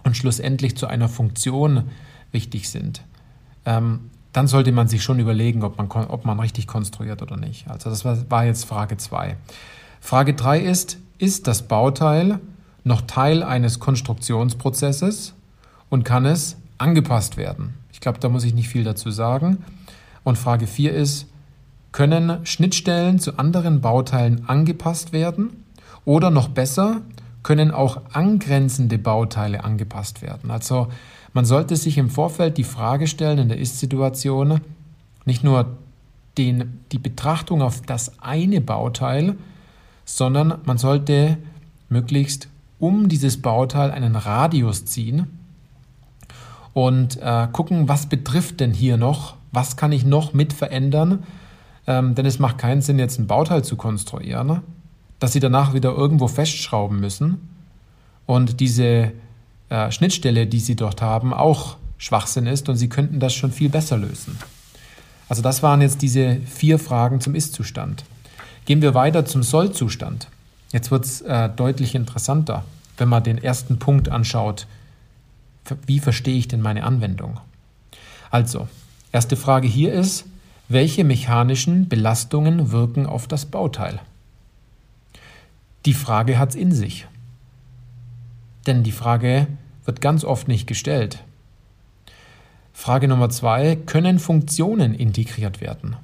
und 0.04 0.18
schlussendlich 0.18 0.76
zu 0.76 0.88
einer 0.88 1.08
Funktion 1.08 1.84
wichtig 2.34 2.68
sind, 2.68 3.04
ähm, 3.64 4.12
dann 4.34 4.48
sollte 4.48 4.74
man 4.74 4.90
sich 4.90 5.02
schon 5.02 5.20
überlegen, 5.20 5.64
ob 5.64 5.78
man, 5.78 5.88
ob 5.88 6.26
man 6.26 6.42
richtig 6.42 6.68
konstruiert 6.68 7.22
oder 7.22 7.38
nicht. 7.38 7.70
Also 7.70 7.90
das 7.90 8.04
war, 8.04 8.30
war 8.30 8.44
jetzt 8.44 8.66
Frage 8.66 8.98
2. 8.98 9.38
Frage 10.00 10.34
3 10.34 10.60
ist, 10.60 10.98
ist 11.18 11.48
das 11.48 11.64
Bauteil 11.64 12.40
noch 12.84 13.02
Teil 13.02 13.44
eines 13.44 13.80
Konstruktionsprozesses 13.80 15.34
und 15.90 16.04
kann 16.06 16.26
es 16.26 16.58
angepasst 16.78 17.38
werden? 17.38 17.74
Ich 17.92 18.00
glaube, 18.00 18.20
da 18.20 18.30
muss 18.30 18.44
ich 18.44 18.54
nicht 18.54 18.70
viel 18.70 18.84
dazu 18.84 19.10
sagen. 19.10 19.64
Und 20.24 20.38
Frage 20.38 20.68
4 20.68 20.94
ist, 20.94 21.28
können 21.92 22.46
Schnittstellen 22.46 23.20
zu 23.20 23.40
anderen 23.40 23.82
Bauteilen 23.82 24.48
angepasst 24.48 25.14
werden? 25.14 25.64
Oder 26.06 26.30
noch 26.30 26.48
besser, 26.48 27.02
können 27.44 27.72
auch 27.72 28.02
angrenzende 28.14 28.98
Bauteile 28.98 29.64
angepasst 29.64 30.22
werden? 30.22 30.52
Also 30.52 30.90
man 31.34 31.46
sollte 31.46 31.76
sich 31.76 31.98
im 31.98 32.10
Vorfeld 32.10 32.58
die 32.58 32.64
Frage 32.64 33.08
stellen 33.08 33.40
in 33.40 33.50
der 33.50 33.58
Ist-Situation, 33.58 34.62
nicht 35.26 35.44
nur 35.44 35.78
den, 36.38 36.82
die 36.92 37.00
Betrachtung 37.00 37.62
auf 37.62 37.82
das 37.82 38.20
eine 38.22 38.62
Bauteil, 38.62 39.36
sondern 40.08 40.60
man 40.64 40.78
sollte 40.78 41.38
möglichst 41.90 42.48
um 42.80 43.10
dieses 43.10 43.42
Bauteil 43.42 43.92
einen 43.92 44.16
Radius 44.16 44.86
ziehen 44.86 45.28
und 46.74 47.18
äh, 47.22 47.48
gucken, 47.52 47.88
was 47.90 48.08
betrifft 48.08 48.60
denn 48.62 48.74
hier 48.74 48.98
noch, 48.98 49.36
was 49.52 49.76
kann 49.76 49.92
ich 49.92 50.06
noch 50.06 50.34
mit 50.34 50.54
verändern, 50.54 51.24
ähm, 51.86 52.16
denn 52.16 52.26
es 52.26 52.40
macht 52.40 52.58
keinen 52.58 52.82
Sinn, 52.82 53.00
jetzt 53.00 53.20
ein 53.20 53.28
Bauteil 53.28 53.64
zu 53.64 53.76
konstruieren, 53.76 54.62
dass 55.20 55.34
Sie 55.34 55.40
danach 55.40 55.74
wieder 55.74 55.92
irgendwo 55.92 56.28
festschrauben 56.28 57.00
müssen 57.00 57.50
und 58.26 58.60
diese 58.60 59.12
äh, 59.70 59.92
Schnittstelle, 59.92 60.48
die 60.48 60.60
Sie 60.60 60.76
dort 60.76 61.02
haben, 61.02 61.34
auch 61.34 61.78
Schwachsinn 61.98 62.48
ist 62.48 62.70
und 62.70 62.78
Sie 62.78 62.90
könnten 62.90 63.20
das 63.20 63.34
schon 63.34 63.52
viel 63.52 63.70
besser 63.70 63.98
lösen. 63.98 64.38
Also 65.28 65.42
das 65.42 65.64
waren 65.64 65.82
jetzt 65.82 66.02
diese 66.02 66.38
vier 66.46 66.80
Fragen 66.80 67.20
zum 67.20 67.36
Ist-Zustand. 67.36 68.06
Gehen 68.68 68.82
wir 68.82 68.94
weiter 68.94 69.24
zum 69.24 69.44
Soll-Zustand. 69.44 70.28
Jetzt 70.74 70.92
wird 70.92 71.06
es 71.06 71.22
äh, 71.22 71.48
deutlich 71.48 71.96
interessanter, 71.96 72.66
wenn 72.98 73.08
man 73.08 73.24
den 73.24 73.38
ersten 73.38 73.80
Punkt 73.80 74.10
anschaut. 74.10 74.68
Wie 75.86 76.00
verstehe 76.02 76.38
ich 76.38 76.50
denn 76.50 76.60
meine 76.60 76.84
Anwendung? 76.84 77.40
Also, 78.30 78.68
erste 79.14 79.38
Frage 79.38 79.70
hier 79.70 79.94
ist, 79.94 80.26
welche 80.68 81.06
mechanischen 81.06 81.88
Belastungen 81.88 82.70
wirken 82.74 83.06
auf 83.06 83.26
das 83.26 83.46
Bauteil? 83.46 84.02
Die 85.86 85.94
Frage 85.94 86.38
hat 86.38 86.50
es 86.50 86.56
in 86.58 86.74
sich. 86.74 87.08
Denn 88.66 88.84
die 88.84 88.92
Frage 88.92 89.48
wird 89.86 90.02
ganz 90.02 90.26
oft 90.26 90.50
nicht 90.50 90.68
gestellt. 90.68 91.24
Frage 92.74 93.08
Nummer 93.08 93.30
zwei, 93.30 93.78
können 93.78 94.20
Funktionen 94.20 94.94
integriert 94.94 95.62
werden? 95.62 95.96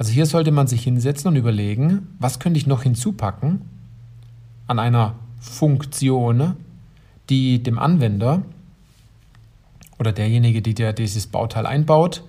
Also 0.00 0.12
hier 0.12 0.24
sollte 0.24 0.50
man 0.50 0.66
sich 0.66 0.82
hinsetzen 0.82 1.28
und 1.28 1.36
überlegen, 1.36 2.16
was 2.18 2.38
könnte 2.38 2.56
ich 2.56 2.66
noch 2.66 2.84
hinzupacken 2.84 3.60
an 4.66 4.78
einer 4.78 5.16
Funktion, 5.40 6.56
die 7.28 7.62
dem 7.62 7.78
Anwender 7.78 8.40
oder 9.98 10.12
derjenige, 10.12 10.62
der 10.62 10.94
dieses 10.94 11.26
Bauteil 11.26 11.66
einbaut, 11.66 12.24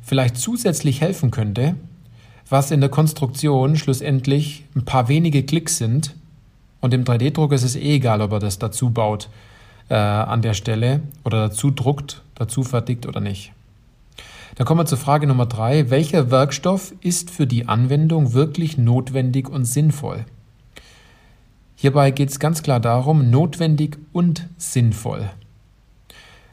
vielleicht 0.00 0.36
zusätzlich 0.36 1.00
helfen 1.00 1.30
könnte, 1.30 1.76
was 2.48 2.72
in 2.72 2.80
der 2.80 2.90
Konstruktion 2.90 3.76
schlussendlich 3.76 4.64
ein 4.74 4.84
paar 4.84 5.06
wenige 5.06 5.44
Klicks 5.44 5.78
sind. 5.78 6.16
Und 6.80 6.92
im 6.94 7.04
3D-Drucker 7.04 7.54
ist 7.54 7.62
es 7.62 7.76
eh 7.76 7.94
egal, 7.94 8.20
ob 8.20 8.32
er 8.32 8.40
das 8.40 8.58
dazu 8.58 8.90
baut 8.90 9.28
äh, 9.88 9.94
an 9.94 10.42
der 10.42 10.54
Stelle 10.54 11.00
oder 11.22 11.48
dazu 11.48 11.70
druckt, 11.70 12.22
dazu 12.34 12.64
fertigt 12.64 13.06
oder 13.06 13.20
nicht. 13.20 13.52
Dann 14.54 14.66
kommen 14.66 14.80
wir 14.80 14.86
zur 14.86 14.98
Frage 14.98 15.26
Nummer 15.26 15.46
drei. 15.46 15.88
Welcher 15.90 16.30
Werkstoff 16.30 16.92
ist 17.00 17.30
für 17.30 17.46
die 17.46 17.68
Anwendung 17.68 18.34
wirklich 18.34 18.76
notwendig 18.76 19.48
und 19.48 19.64
sinnvoll? 19.64 20.26
Hierbei 21.74 22.10
geht 22.10 22.28
es 22.28 22.38
ganz 22.38 22.62
klar 22.62 22.78
darum, 22.78 23.30
notwendig 23.30 23.98
und 24.12 24.48
sinnvoll. 24.58 25.30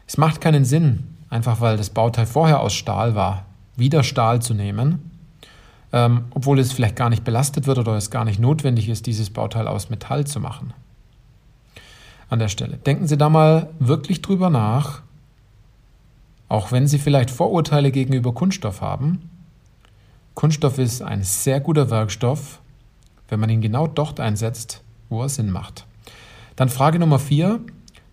Es 0.08 0.18
macht 0.18 0.42
keinen 0.42 0.66
Sinn, 0.66 1.04
einfach 1.30 1.62
weil 1.62 1.78
das 1.78 1.92
Bauteil 1.92 2.26
vorher 2.26 2.62
aus 2.62 2.74
Stahl 2.74 3.16
war, 3.16 3.46
wieder 3.76 4.02
Stahl 4.04 4.42
zu 4.42 4.54
nehmen, 4.54 5.12
ähm, 5.92 6.26
obwohl 6.32 6.58
es 6.58 6.72
vielleicht 6.72 6.96
gar 6.96 7.10
nicht 7.10 7.24
belastet 7.24 7.68
wird 7.68 7.78
oder 7.78 7.96
es 7.96 8.10
gar 8.10 8.26
nicht 8.26 8.40
notwendig 8.40 8.90
ist, 8.90 9.06
dieses 9.06 9.30
Bauteil 9.30 9.68
aus 9.68 9.90
Metall 9.90 10.26
zu 10.26 10.40
machen. 10.40 10.74
An 12.30 12.40
der 12.40 12.48
Stelle. 12.48 12.78
Denken 12.78 13.08
Sie 13.08 13.18
da 13.18 13.30
mal 13.30 13.70
wirklich 13.80 14.22
drüber 14.22 14.50
nach, 14.50 15.02
auch 16.50 16.72
wenn 16.72 16.88
Sie 16.88 16.98
vielleicht 16.98 17.32
Vorurteile 17.32 17.92
gegenüber 17.92 18.34
Kunststoff 18.34 18.82
haben. 18.82 19.30
Kunststoff 20.34 20.80
ist 20.80 21.02
ein 21.02 21.24
sehr 21.24 21.60
guter 21.60 21.90
Werkstoff, 21.90 22.60
wenn 23.30 23.40
man 23.40 23.50
ihn 23.50 23.62
genau 23.62 23.88
dort 23.88 24.20
einsetzt, 24.20 24.82
wo 25.10 25.22
er 25.22 25.30
Sinn 25.30 25.52
macht. 25.52 25.86
Dann 26.56 26.70
Frage 26.70 27.00
Nummer 27.00 27.20
vier. 27.20 27.62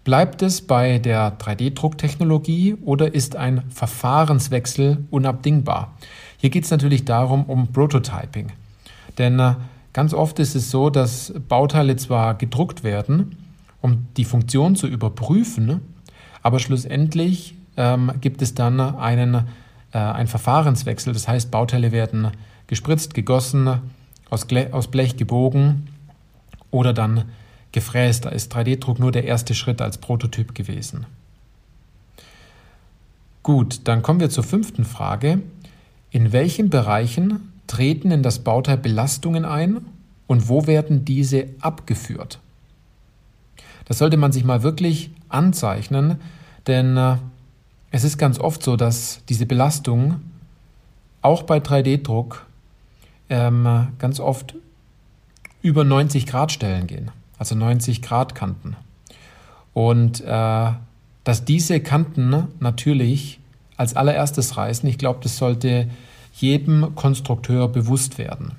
Bleibt 0.04 0.40
es 0.42 0.60
bei 0.60 1.00
der 1.00 1.36
3D-Drucktechnologie 1.36 2.76
oder 2.84 3.12
ist 3.12 3.34
ein 3.34 3.64
Verfahrenswechsel 3.70 5.04
unabdingbar? 5.10 5.96
Hier 6.36 6.50
geht 6.50 6.62
es 6.62 6.70
natürlich 6.70 7.04
darum, 7.04 7.42
um 7.46 7.72
Prototyping. 7.72 8.52
Denn 9.18 9.40
äh, 9.40 9.54
ganz 9.92 10.14
oft 10.14 10.38
ist 10.38 10.54
es 10.54 10.70
so, 10.70 10.90
dass 10.90 11.34
Bauteile 11.48 11.96
zwar 11.96 12.34
gedruckt 12.34 12.84
werden, 12.84 13.36
um 13.80 14.06
die 14.16 14.24
Funktion 14.24 14.76
zu 14.76 14.86
überprüfen, 14.86 15.80
aber 16.40 16.60
schlussendlich 16.60 17.56
ähm, 17.76 18.12
gibt 18.20 18.42
es 18.42 18.54
dann 18.54 18.80
einen, 18.80 19.46
äh, 19.92 19.98
einen 19.98 20.28
Verfahrenswechsel. 20.28 21.12
Das 21.12 21.28
heißt, 21.28 21.50
Bauteile 21.50 21.92
werden 21.92 22.30
gespritzt, 22.66 23.14
gegossen, 23.14 23.80
aus, 24.30 24.46
aus 24.72 24.88
Blech 24.88 25.16
gebogen 25.16 25.88
oder 26.70 26.92
dann 26.92 27.24
gefräst. 27.72 28.24
Da 28.24 28.30
ist 28.30 28.54
3D-Druck 28.54 28.98
nur 28.98 29.12
der 29.12 29.24
erste 29.24 29.54
Schritt 29.54 29.80
als 29.80 29.98
Prototyp 29.98 30.54
gewesen. 30.54 31.06
Gut, 33.42 33.82
dann 33.84 34.02
kommen 34.02 34.18
wir 34.18 34.30
zur 34.30 34.44
fünften 34.44 34.84
Frage. 34.84 35.40
In 36.10 36.32
welchen 36.32 36.70
Bereichen 36.70 37.52
treten 37.66 38.10
in 38.10 38.22
das 38.22 38.40
Bauteil 38.40 38.78
Belastungen 38.78 39.44
ein 39.44 39.86
und 40.26 40.48
wo 40.48 40.66
werden 40.66 41.04
diese 41.04 41.46
abgeführt? 41.60 42.40
Das 43.84 43.98
sollte 43.98 44.16
man 44.16 44.32
sich 44.32 44.42
mal 44.42 44.62
wirklich 44.62 45.10
anzeichnen, 45.28 46.16
denn 46.66 46.96
äh, 46.96 47.16
es 47.96 48.04
ist 48.04 48.18
ganz 48.18 48.38
oft 48.38 48.62
so, 48.62 48.76
dass 48.76 49.20
diese 49.28 49.46
Belastungen 49.46 50.32
auch 51.22 51.42
bei 51.42 51.58
3D-Druck 51.58 52.46
ähm, 53.28 53.88
ganz 53.98 54.20
oft 54.20 54.54
über 55.62 55.84
90 55.84 56.26
Grad 56.26 56.52
Stellen 56.52 56.86
gehen 56.86 57.10
also 57.38 57.54
90 57.54 58.02
Grad 58.02 58.34
Kanten. 58.34 58.76
Und 59.72 60.20
äh, 60.22 60.70
dass 61.24 61.44
diese 61.44 61.80
Kanten 61.80 62.48
natürlich 62.60 63.40
als 63.76 63.94
allererstes 63.94 64.56
reißen, 64.56 64.88
ich 64.88 64.98
glaube, 64.98 65.20
das 65.22 65.36
sollte 65.36 65.90
jedem 66.34 66.94
Konstrukteur 66.94 67.68
bewusst 67.68 68.18
werden. 68.18 68.52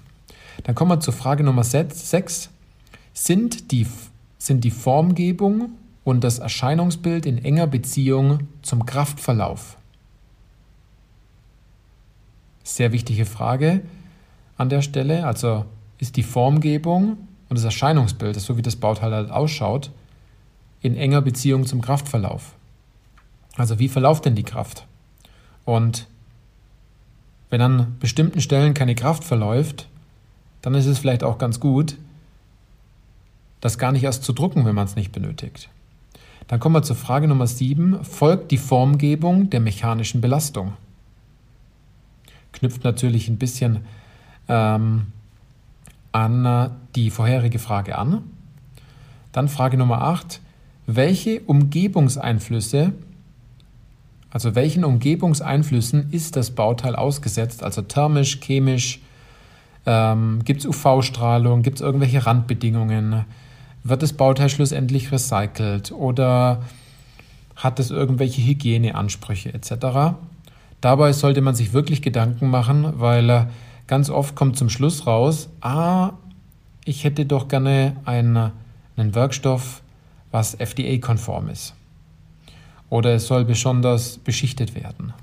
Dann 0.64 0.76
kommen 0.76 0.92
wir 0.92 1.00
zur 1.00 1.14
Frage 1.14 1.44
Nummer 1.44 1.64
6. 1.64 2.50
Sind 3.14 3.72
die, 3.72 3.88
sind 4.38 4.64
die 4.64 4.72
Formgebung 4.72 5.70
und 6.08 6.24
das 6.24 6.40
Erscheinungsbild 6.40 7.26
in 7.26 7.44
enger 7.44 7.68
Beziehung 7.68 8.48
zum 8.62 8.86
Kraftverlauf? 8.86 9.76
Sehr 12.64 12.94
wichtige 12.94 13.26
Frage 13.26 13.82
an 14.56 14.70
der 14.70 14.82
Stelle. 14.82 15.26
Also 15.26 15.66
ist 15.98 16.16
die 16.16 16.24
Formgebung 16.24 17.18
und 17.50 17.58
das 17.58 17.66
Erscheinungsbild, 17.66 18.40
so 18.40 18.56
wie 18.56 18.62
das 18.62 18.78
Bauteil 18.78 19.14
halt 19.14 19.32
ausschaut, 19.32 19.92
in 20.80 20.96
enger 20.96 21.22
Beziehung 21.22 21.66
zum 21.66 21.82
Kraftverlauf. 21.82 22.54
Also 23.58 23.78
wie 23.78 23.90
verläuft 23.90 24.24
denn 24.24 24.36
die 24.36 24.44
Kraft? 24.44 24.88
Und 25.66 26.08
wenn 27.50 27.60
an 27.60 27.98
bestimmten 28.00 28.40
Stellen 28.40 28.74
keine 28.74 28.96
Kraft 28.96 29.26
verläuft, 29.26 29.90
dann 30.62 30.74
ist 30.74 30.86
es 30.86 31.00
vielleicht 31.00 31.26
auch 31.26 31.38
ganz 31.38 31.60
gut, 31.60 31.98
das 33.60 33.78
gar 33.78 33.92
nicht 33.92 34.04
erst 34.04 34.24
zu 34.24 34.32
drucken, 34.32 34.64
wenn 34.64 34.76
man 34.76 34.86
es 34.86 34.96
nicht 34.96 35.12
benötigt. 35.12 35.70
Dann 36.48 36.60
kommen 36.60 36.76
wir 36.76 36.84
zur 36.84 36.96
Frage 36.96 37.28
Nummer 37.28 37.48
7. 37.48 38.04
Folgt 38.04 38.52
die 38.52 38.58
Formgebung 38.58 39.50
der 39.50 39.60
mechanischen 39.60 40.22
Belastung? 40.22 40.74
Knüpft 42.54 42.84
natürlich 42.84 43.28
ein 43.28 43.38
bisschen 43.38 43.86
ähm, 44.48 45.08
an 46.14 46.72
die 46.96 47.10
vorherige 47.10 47.60
Frage 47.60 47.98
an. 47.98 48.24
Dann 49.34 49.50
Frage 49.50 49.78
Nummer 49.78 50.02
8. 50.02 50.42
Welche 50.86 51.42
Umgebungseinflüsse, 51.42 52.94
also 54.32 54.56
welchen 54.56 54.86
Umgebungseinflüssen 54.86 56.12
ist 56.12 56.38
das 56.38 56.52
Bauteil 56.52 56.96
ausgesetzt? 56.96 57.62
Also 57.62 57.82
thermisch, 57.82 58.40
chemisch, 58.40 59.02
ähm, 59.86 60.46
gibt 60.46 60.62
es 60.62 60.66
UV-Strahlung, 60.66 61.62
gibt 61.62 61.78
es 61.78 61.82
irgendwelche 61.82 62.26
Randbedingungen? 62.26 63.26
Wird 63.90 64.04
das 64.04 64.12
Bauteil 64.12 64.50
schlussendlich 64.50 65.14
recycelt 65.14 65.94
oder 65.94 66.62
hat 67.56 67.80
es 67.80 67.90
irgendwelche 67.90 68.42
Hygieneansprüche 68.42 69.54
etc.? 69.54 70.18
Dabei 70.82 71.14
sollte 71.14 71.40
man 71.40 71.56
sich 71.56 71.72
wirklich 71.72 72.02
Gedanken 72.02 72.50
machen, 72.50 73.00
weil 73.00 73.48
ganz 73.88 74.10
oft 74.10 74.36
kommt 74.36 74.58
zum 74.58 74.70
Schluss 74.70 75.08
raus, 75.08 75.48
ah, 75.62 76.12
ich 76.84 77.06
hätte 77.06 77.26
doch 77.26 77.48
gerne 77.48 77.96
einen, 78.04 78.52
einen 78.98 79.16
Werkstoff, 79.16 79.82
was 80.32 80.56
FDA-konform 80.56 81.48
ist. 81.48 81.74
Oder 82.90 83.16
es 83.16 83.28
soll 83.28 83.46
besonders 83.46 84.18
beschichtet 84.18 84.76
werden. 84.76 85.14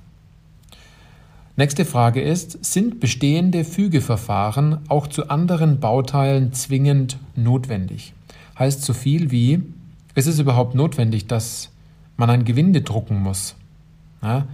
Nächste 1.57 1.85
Frage 1.85 2.23
ist, 2.23 2.65
sind 2.65 2.99
bestehende 2.99 3.63
Fügeverfahren 3.63 4.79
auch 4.89 5.07
zu 5.07 5.29
anderen 5.29 5.81
Bauteilen 5.81 6.55
zwingend 6.55 7.19
notwendig? 7.37 8.15
Heißt 8.59 8.83
so 8.83 8.93
viel 8.93 9.31
wie, 9.31 9.63
ist 10.15 10.27
es 10.27 10.39
überhaupt 10.39 10.75
notwendig, 10.75 11.27
dass 11.27 11.71
man 12.17 12.31
ein 12.31 12.45
Gewinde 12.45 12.83
drucken 12.83 13.23
muss? 13.23 13.57
Ja? 14.23 14.47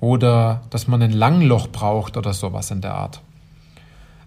oder 0.00 0.62
dass 0.70 0.88
man 0.88 1.02
ein 1.02 1.12
Langloch 1.12 1.68
braucht 1.68 2.16
oder 2.16 2.32
sowas 2.32 2.70
in 2.70 2.80
der 2.80 2.94
Art. 2.94 3.20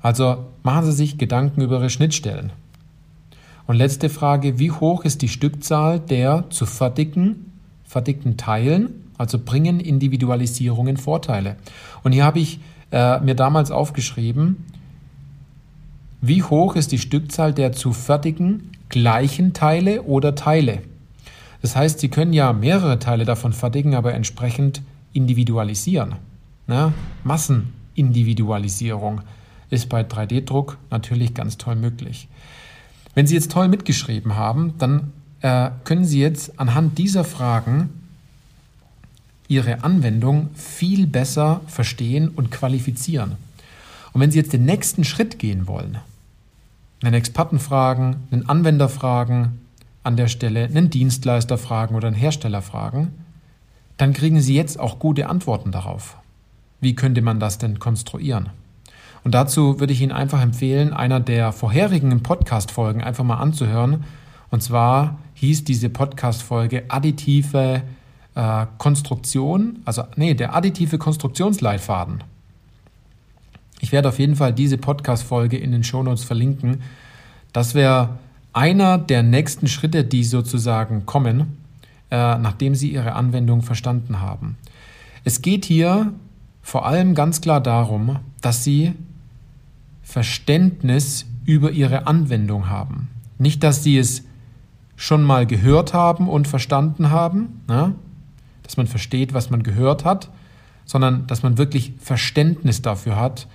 Also 0.01 0.45
machen 0.63 0.85
Sie 0.85 0.91
sich 0.91 1.17
Gedanken 1.17 1.61
über 1.61 1.77
Ihre 1.77 1.89
Schnittstellen. 1.89 2.51
Und 3.67 3.77
letzte 3.77 4.09
Frage, 4.09 4.59
wie 4.59 4.71
hoch 4.71 5.05
ist 5.05 5.21
die 5.21 5.29
Stückzahl 5.29 5.99
der 5.99 6.49
zu 6.49 6.65
fertigen, 6.65 7.53
fertigten 7.85 8.35
Teilen? 8.35 9.11
Also 9.17 9.37
bringen 9.37 9.79
Individualisierungen 9.79 10.97
Vorteile? 10.97 11.55
Und 12.03 12.11
hier 12.11 12.25
habe 12.25 12.39
ich 12.39 12.59
äh, 12.91 13.19
mir 13.19 13.35
damals 13.35 13.71
aufgeschrieben, 13.71 14.65
wie 16.21 16.43
hoch 16.43 16.75
ist 16.75 16.91
die 16.91 16.99
Stückzahl 16.99 17.51
der 17.51 17.71
zu 17.71 17.93
fertigen 17.93 18.69
gleichen 18.89 19.53
Teile 19.53 20.03
oder 20.03 20.35
Teile? 20.35 20.83
Das 21.63 21.75
heißt, 21.75 21.99
Sie 21.99 22.09
können 22.09 22.33
ja 22.33 22.53
mehrere 22.53 22.99
Teile 22.99 23.25
davon 23.25 23.53
fertigen, 23.53 23.95
aber 23.95 24.13
entsprechend 24.13 24.83
individualisieren. 25.13 26.15
Ne? 26.67 26.93
Massenindividualisierung 27.23 29.21
ist 29.71 29.89
bei 29.89 30.01
3D-Druck 30.01 30.77
natürlich 30.91 31.33
ganz 31.33 31.57
toll 31.57 31.75
möglich. 31.75 32.27
Wenn 33.15 33.25
Sie 33.25 33.33
jetzt 33.35 33.51
toll 33.51 33.67
mitgeschrieben 33.67 34.35
haben, 34.35 34.75
dann 34.77 35.13
äh, 35.41 35.71
können 35.83 36.05
Sie 36.05 36.19
jetzt 36.19 36.59
anhand 36.59 36.99
dieser 36.99 37.23
Fragen 37.23 37.89
Ihre 39.47 39.83
Anwendung 39.83 40.49
viel 40.53 41.07
besser 41.07 41.61
verstehen 41.67 42.29
und 42.29 42.51
qualifizieren. 42.51 43.37
Und 44.13 44.21
wenn 44.21 44.31
Sie 44.31 44.37
jetzt 44.37 44.53
den 44.53 44.65
nächsten 44.65 45.03
Schritt 45.03 45.39
gehen 45.39 45.67
wollen, 45.67 45.97
einen 47.03 47.13
Experten 47.13 47.59
fragen, 47.59 48.27
einen 48.31 48.47
Anwender 48.47 48.89
fragen, 48.89 49.59
an 50.03 50.17
der 50.17 50.27
Stelle 50.27 50.65
einen 50.65 50.89
Dienstleister 50.89 51.57
fragen 51.57 51.95
oder 51.95 52.07
einen 52.07 52.15
Hersteller 52.15 52.61
fragen, 52.61 53.13
dann 53.97 54.13
kriegen 54.13 54.41
Sie 54.41 54.55
jetzt 54.55 54.79
auch 54.79 54.99
gute 54.99 55.29
Antworten 55.29 55.71
darauf. 55.71 56.17
Wie 56.79 56.95
könnte 56.95 57.21
man 57.21 57.39
das 57.39 57.59
denn 57.59 57.79
konstruieren? 57.79 58.49
Und 59.23 59.35
dazu 59.35 59.79
würde 59.79 59.93
ich 59.93 60.01
Ihnen 60.01 60.11
einfach 60.11 60.41
empfehlen, 60.41 60.93
einer 60.93 61.19
der 61.19 61.51
vorherigen 61.51 62.23
Podcast-Folgen 62.23 63.03
einfach 63.03 63.23
mal 63.23 63.37
anzuhören. 63.37 64.03
Und 64.49 64.63
zwar 64.63 65.19
hieß 65.35 65.63
diese 65.63 65.89
Podcast-Folge 65.89 66.85
additive 66.87 67.83
äh, 68.33 68.65
Konstruktion, 68.79 69.81
also 69.85 70.03
nee, 70.15 70.33
der 70.33 70.55
additive 70.55 70.97
Konstruktionsleitfaden. 70.97 72.23
Ich 73.81 73.91
werde 73.91 74.09
auf 74.09 74.19
jeden 74.19 74.35
Fall 74.35 74.53
diese 74.53 74.77
Podcast-Folge 74.77 75.57
in 75.57 75.71
den 75.71 75.83
Shownotes 75.83 76.23
verlinken. 76.23 76.81
Das 77.51 77.73
wäre 77.73 78.19
einer 78.53 78.97
der 78.97 79.23
nächsten 79.23 79.67
Schritte, 79.67 80.03
die 80.03 80.23
sozusagen 80.23 81.05
kommen, 81.05 81.57
äh, 82.11 82.37
nachdem 82.37 82.75
Sie 82.75 82.93
Ihre 82.93 83.13
Anwendung 83.13 83.63
verstanden 83.63 84.21
haben. 84.21 84.57
Es 85.23 85.41
geht 85.41 85.65
hier 85.65 86.13
vor 86.61 86.85
allem 86.85 87.15
ganz 87.15 87.41
klar 87.41 87.59
darum, 87.59 88.19
dass 88.41 88.63
Sie 88.63 88.93
Verständnis 90.03 91.25
über 91.45 91.71
Ihre 91.71 92.05
Anwendung 92.05 92.69
haben. 92.69 93.09
Nicht, 93.39 93.63
dass 93.63 93.83
Sie 93.83 93.97
es 93.97 94.23
schon 94.95 95.23
mal 95.23 95.47
gehört 95.47 95.95
haben 95.95 96.29
und 96.29 96.47
verstanden 96.47 97.09
haben, 97.09 97.61
ne? 97.67 97.95
dass 98.61 98.77
man 98.77 98.85
versteht, 98.85 99.33
was 99.33 99.49
man 99.49 99.63
gehört 99.63 100.05
hat, 100.05 100.29
sondern 100.85 101.25
dass 101.25 101.41
man 101.41 101.57
wirklich 101.57 101.93
Verständnis 101.99 102.83
dafür 102.83 103.15
hat. 103.15 103.47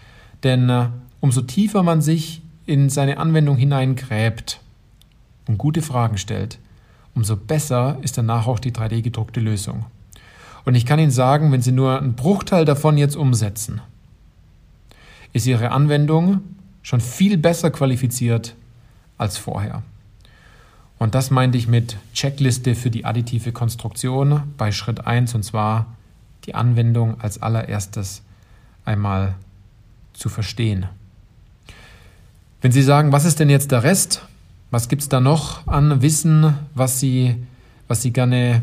Denn 0.46 0.70
äh, 0.70 0.86
umso 1.18 1.42
tiefer 1.42 1.82
man 1.82 2.00
sich 2.00 2.40
in 2.66 2.88
seine 2.88 3.18
Anwendung 3.18 3.56
hineingräbt 3.56 4.60
und 5.48 5.58
gute 5.58 5.82
Fragen 5.82 6.18
stellt, 6.18 6.60
umso 7.16 7.36
besser 7.36 7.98
ist 8.02 8.16
danach 8.16 8.46
auch 8.46 8.60
die 8.60 8.70
3D-gedruckte 8.70 9.40
Lösung. 9.40 9.86
Und 10.64 10.76
ich 10.76 10.86
kann 10.86 11.00
Ihnen 11.00 11.10
sagen, 11.10 11.50
wenn 11.50 11.62
Sie 11.62 11.72
nur 11.72 11.98
einen 11.98 12.14
Bruchteil 12.14 12.64
davon 12.64 12.96
jetzt 12.96 13.16
umsetzen, 13.16 13.80
ist 15.32 15.48
Ihre 15.48 15.72
Anwendung 15.72 16.42
schon 16.80 17.00
viel 17.00 17.38
besser 17.38 17.72
qualifiziert 17.72 18.54
als 19.18 19.38
vorher. 19.38 19.82
Und 21.00 21.16
das 21.16 21.32
meinte 21.32 21.58
ich 21.58 21.66
mit 21.66 21.96
Checkliste 22.14 22.76
für 22.76 22.90
die 22.90 23.04
additive 23.04 23.50
Konstruktion 23.50 24.44
bei 24.56 24.70
Schritt 24.70 25.08
1 25.08 25.34
und 25.34 25.42
zwar 25.42 25.96
die 26.44 26.54
Anwendung 26.54 27.20
als 27.20 27.42
allererstes 27.42 28.22
einmal 28.84 29.34
zu 30.16 30.28
verstehen. 30.28 30.86
Wenn 32.60 32.72
Sie 32.72 32.82
sagen, 32.82 33.12
was 33.12 33.24
ist 33.24 33.38
denn 33.38 33.50
jetzt 33.50 33.70
der 33.70 33.82
Rest? 33.82 34.22
Was 34.70 34.88
gibt 34.88 35.02
es 35.02 35.08
da 35.08 35.20
noch 35.20 35.66
an 35.66 36.02
Wissen, 36.02 36.54
was 36.74 36.98
Sie, 36.98 37.36
was 37.86 38.02
Sie 38.02 38.12
gerne 38.12 38.62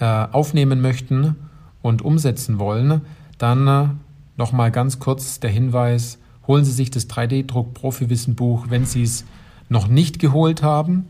äh, 0.00 0.04
aufnehmen 0.04 0.80
möchten 0.80 1.36
und 1.82 2.02
umsetzen 2.02 2.58
wollen? 2.58 3.02
Dann 3.38 3.68
äh, 3.68 3.88
nochmal 4.36 4.70
ganz 4.70 4.98
kurz 4.98 5.38
der 5.40 5.50
Hinweis, 5.50 6.18
holen 6.46 6.64
Sie 6.64 6.72
sich 6.72 6.90
das 6.90 7.08
3D-Druck-Profi-Wissen-Buch, 7.08 8.66
wenn 8.70 8.86
Sie 8.86 9.02
es 9.02 9.24
noch 9.68 9.86
nicht 9.86 10.18
geholt 10.18 10.62
haben. 10.62 11.06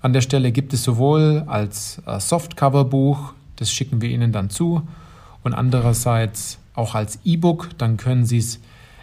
An 0.00 0.12
der 0.12 0.20
Stelle 0.20 0.52
gibt 0.52 0.72
es 0.72 0.84
sowohl 0.84 1.42
als 1.48 2.00
äh, 2.06 2.20
Softcover-Buch, 2.20 3.34
das 3.56 3.72
schicken 3.72 4.00
wir 4.00 4.10
Ihnen 4.10 4.30
dann 4.30 4.50
zu, 4.50 4.86
und 5.42 5.54
andererseits 5.54 6.58
auch 6.78 6.94
als 6.94 7.18
E-Book, 7.24 7.70
dann 7.76 7.96
können 7.96 8.24
Sie 8.24 8.38
es 8.38 8.60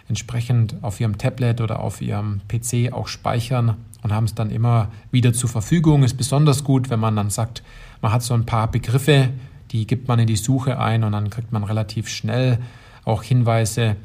entsprechend 0.08 0.76
auf 0.82 1.00
Ihrem 1.00 1.18
Tablet 1.18 1.60
oder 1.60 1.80
auf 1.80 2.00
Ihrem 2.00 2.40
PC 2.48 2.92
auch 2.92 3.08
speichern 3.08 3.76
und 4.02 4.12
haben 4.12 4.24
es 4.24 4.34
dann 4.34 4.50
immer 4.50 4.88
wieder 5.10 5.32
zur 5.32 5.50
Verfügung. 5.50 6.02
Ist 6.02 6.16
besonders 6.16 6.64
gut, 6.64 6.90
wenn 6.90 7.00
man 7.00 7.16
dann 7.16 7.30
sagt, 7.30 7.62
man 8.02 8.12
hat 8.12 8.22
so 8.22 8.34
ein 8.34 8.46
paar 8.46 8.70
Begriffe, 8.70 9.30
die 9.72 9.86
gibt 9.86 10.08
man 10.08 10.18
in 10.18 10.26
die 10.26 10.36
Suche 10.36 10.78
ein 10.78 11.04
und 11.04 11.12
dann 11.12 11.30
kriegt 11.30 11.52
man 11.52 11.64
relativ 11.64 12.08
schnell 12.08 12.58
auch 13.04 13.22
Hinweise, 13.22 13.96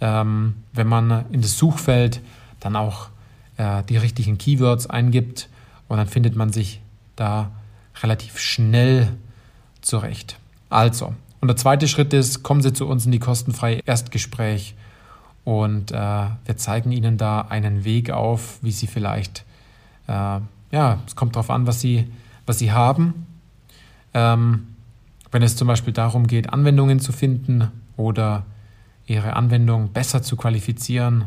ähm, 0.00 0.56
wenn 0.72 0.86
man 0.86 1.26
in 1.30 1.42
das 1.42 1.56
Suchfeld 1.56 2.20
dann 2.58 2.74
auch 2.76 3.08
äh, 3.58 3.82
die 3.84 3.96
richtigen 3.96 4.38
Keywords 4.38 4.88
eingibt 4.88 5.48
und 5.88 5.98
dann 5.98 6.06
findet 6.06 6.36
man 6.36 6.52
sich 6.52 6.80
da 7.16 7.50
relativ 8.02 8.38
schnell 8.38 9.08
zurecht. 9.82 10.38
Also, 10.68 11.14
und 11.40 11.48
der 11.48 11.56
zweite 11.56 11.88
Schritt 11.88 12.12
ist, 12.12 12.42
kommen 12.42 12.62
Sie 12.62 12.72
zu 12.72 12.86
uns 12.86 13.06
in 13.06 13.12
die 13.12 13.18
kostenfreie 13.18 13.80
Erstgespräch 13.86 14.74
und 15.44 15.90
äh, 15.90 15.94
wir 15.94 16.56
zeigen 16.56 16.92
Ihnen 16.92 17.16
da 17.16 17.42
einen 17.42 17.84
Weg 17.84 18.10
auf, 18.10 18.58
wie 18.62 18.72
Sie 18.72 18.86
vielleicht, 18.86 19.44
äh, 20.06 20.40
ja, 20.70 20.98
es 21.06 21.16
kommt 21.16 21.36
darauf 21.36 21.50
an, 21.50 21.66
was 21.66 21.80
Sie, 21.80 22.06
was 22.46 22.58
Sie 22.58 22.72
haben. 22.72 23.26
Ähm, 24.12 24.66
wenn 25.32 25.42
es 25.42 25.56
zum 25.56 25.68
Beispiel 25.68 25.92
darum 25.92 26.26
geht, 26.26 26.52
Anwendungen 26.52 27.00
zu 27.00 27.12
finden 27.12 27.68
oder 27.96 28.44
Ihre 29.06 29.34
Anwendung 29.34 29.92
besser 29.92 30.22
zu 30.22 30.36
qualifizieren, 30.36 31.24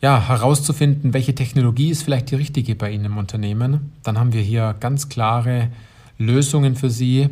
ja, 0.00 0.28
herauszufinden, 0.28 1.14
welche 1.14 1.34
Technologie 1.34 1.90
ist 1.90 2.02
vielleicht 2.02 2.32
die 2.32 2.34
richtige 2.34 2.74
bei 2.74 2.90
Ihnen 2.90 3.04
im 3.04 3.16
Unternehmen, 3.16 3.92
dann 4.02 4.18
haben 4.18 4.32
wir 4.32 4.42
hier 4.42 4.74
ganz 4.80 5.08
klare 5.08 5.68
Lösungen 6.18 6.74
für 6.74 6.90
Sie, 6.90 7.30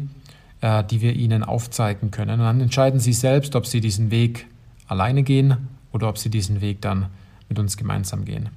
äh, 0.61 0.85
die 0.85 1.01
wir 1.01 1.15
Ihnen 1.15 1.43
aufzeigen 1.43 2.11
können. 2.11 2.41
Und 2.41 2.47
dann 2.47 2.61
entscheiden 2.61 3.01
Sie 3.01 3.13
selbst, 3.13 3.57
ob 3.57 3.67
Sie 3.67 3.81
diesen 3.81 4.11
Weg 4.11 4.47
alleine 4.87 5.23
gehen 5.23 5.69
oder 5.93 6.09
ob 6.09 6.19
Sie 6.19 6.31
diesen 6.31 6.61
Weg 6.61 6.81
dann 6.81 7.07
mit 7.49 7.59
uns 7.59 7.77
gemeinsam 7.77 8.25
gehen. 8.25 8.49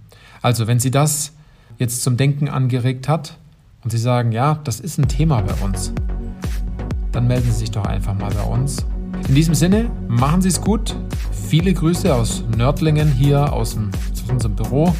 Also, 0.41 0.67
wenn 0.67 0.79
Sie 0.79 0.91
das 0.91 1.33
jetzt 1.77 2.03
zum 2.03 2.17
Denken 2.17 2.49
angeregt 2.49 3.07
hat 3.07 3.37
und 3.83 3.91
Sie 3.91 3.97
sagen, 3.97 4.31
ja, 4.31 4.59
das 4.63 4.79
ist 4.79 4.97
ein 4.97 5.07
Thema 5.07 5.41
bei 5.41 5.53
uns, 5.63 5.93
dann 7.11 7.27
melden 7.27 7.51
Sie 7.51 7.59
sich 7.59 7.71
doch 7.71 7.85
einfach 7.85 8.13
mal 8.13 8.31
bei 8.33 8.43
uns. 8.43 8.85
In 9.27 9.35
diesem 9.35 9.55
Sinne, 9.55 9.89
machen 10.07 10.41
Sie 10.41 10.49
es 10.49 10.59
gut. 10.59 10.95
Viele 11.31 11.73
Grüße 11.73 12.13
aus 12.13 12.43
Nördlingen 12.57 13.09
hier 13.11 13.53
aus, 13.53 13.75
dem, 13.75 13.91
aus 14.11 14.23
unserem 14.29 14.55
Büro. 14.55 14.93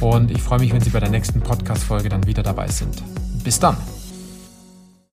Und 0.00 0.30
ich 0.30 0.42
freue 0.42 0.58
mich, 0.58 0.72
wenn 0.72 0.80
Sie 0.80 0.90
bei 0.90 1.00
der 1.00 1.10
nächsten 1.10 1.40
Podcast-Folge 1.40 2.08
dann 2.08 2.26
wieder 2.26 2.42
dabei 2.42 2.68
sind. 2.68 3.02
Bis 3.44 3.60
dann. 3.60 3.76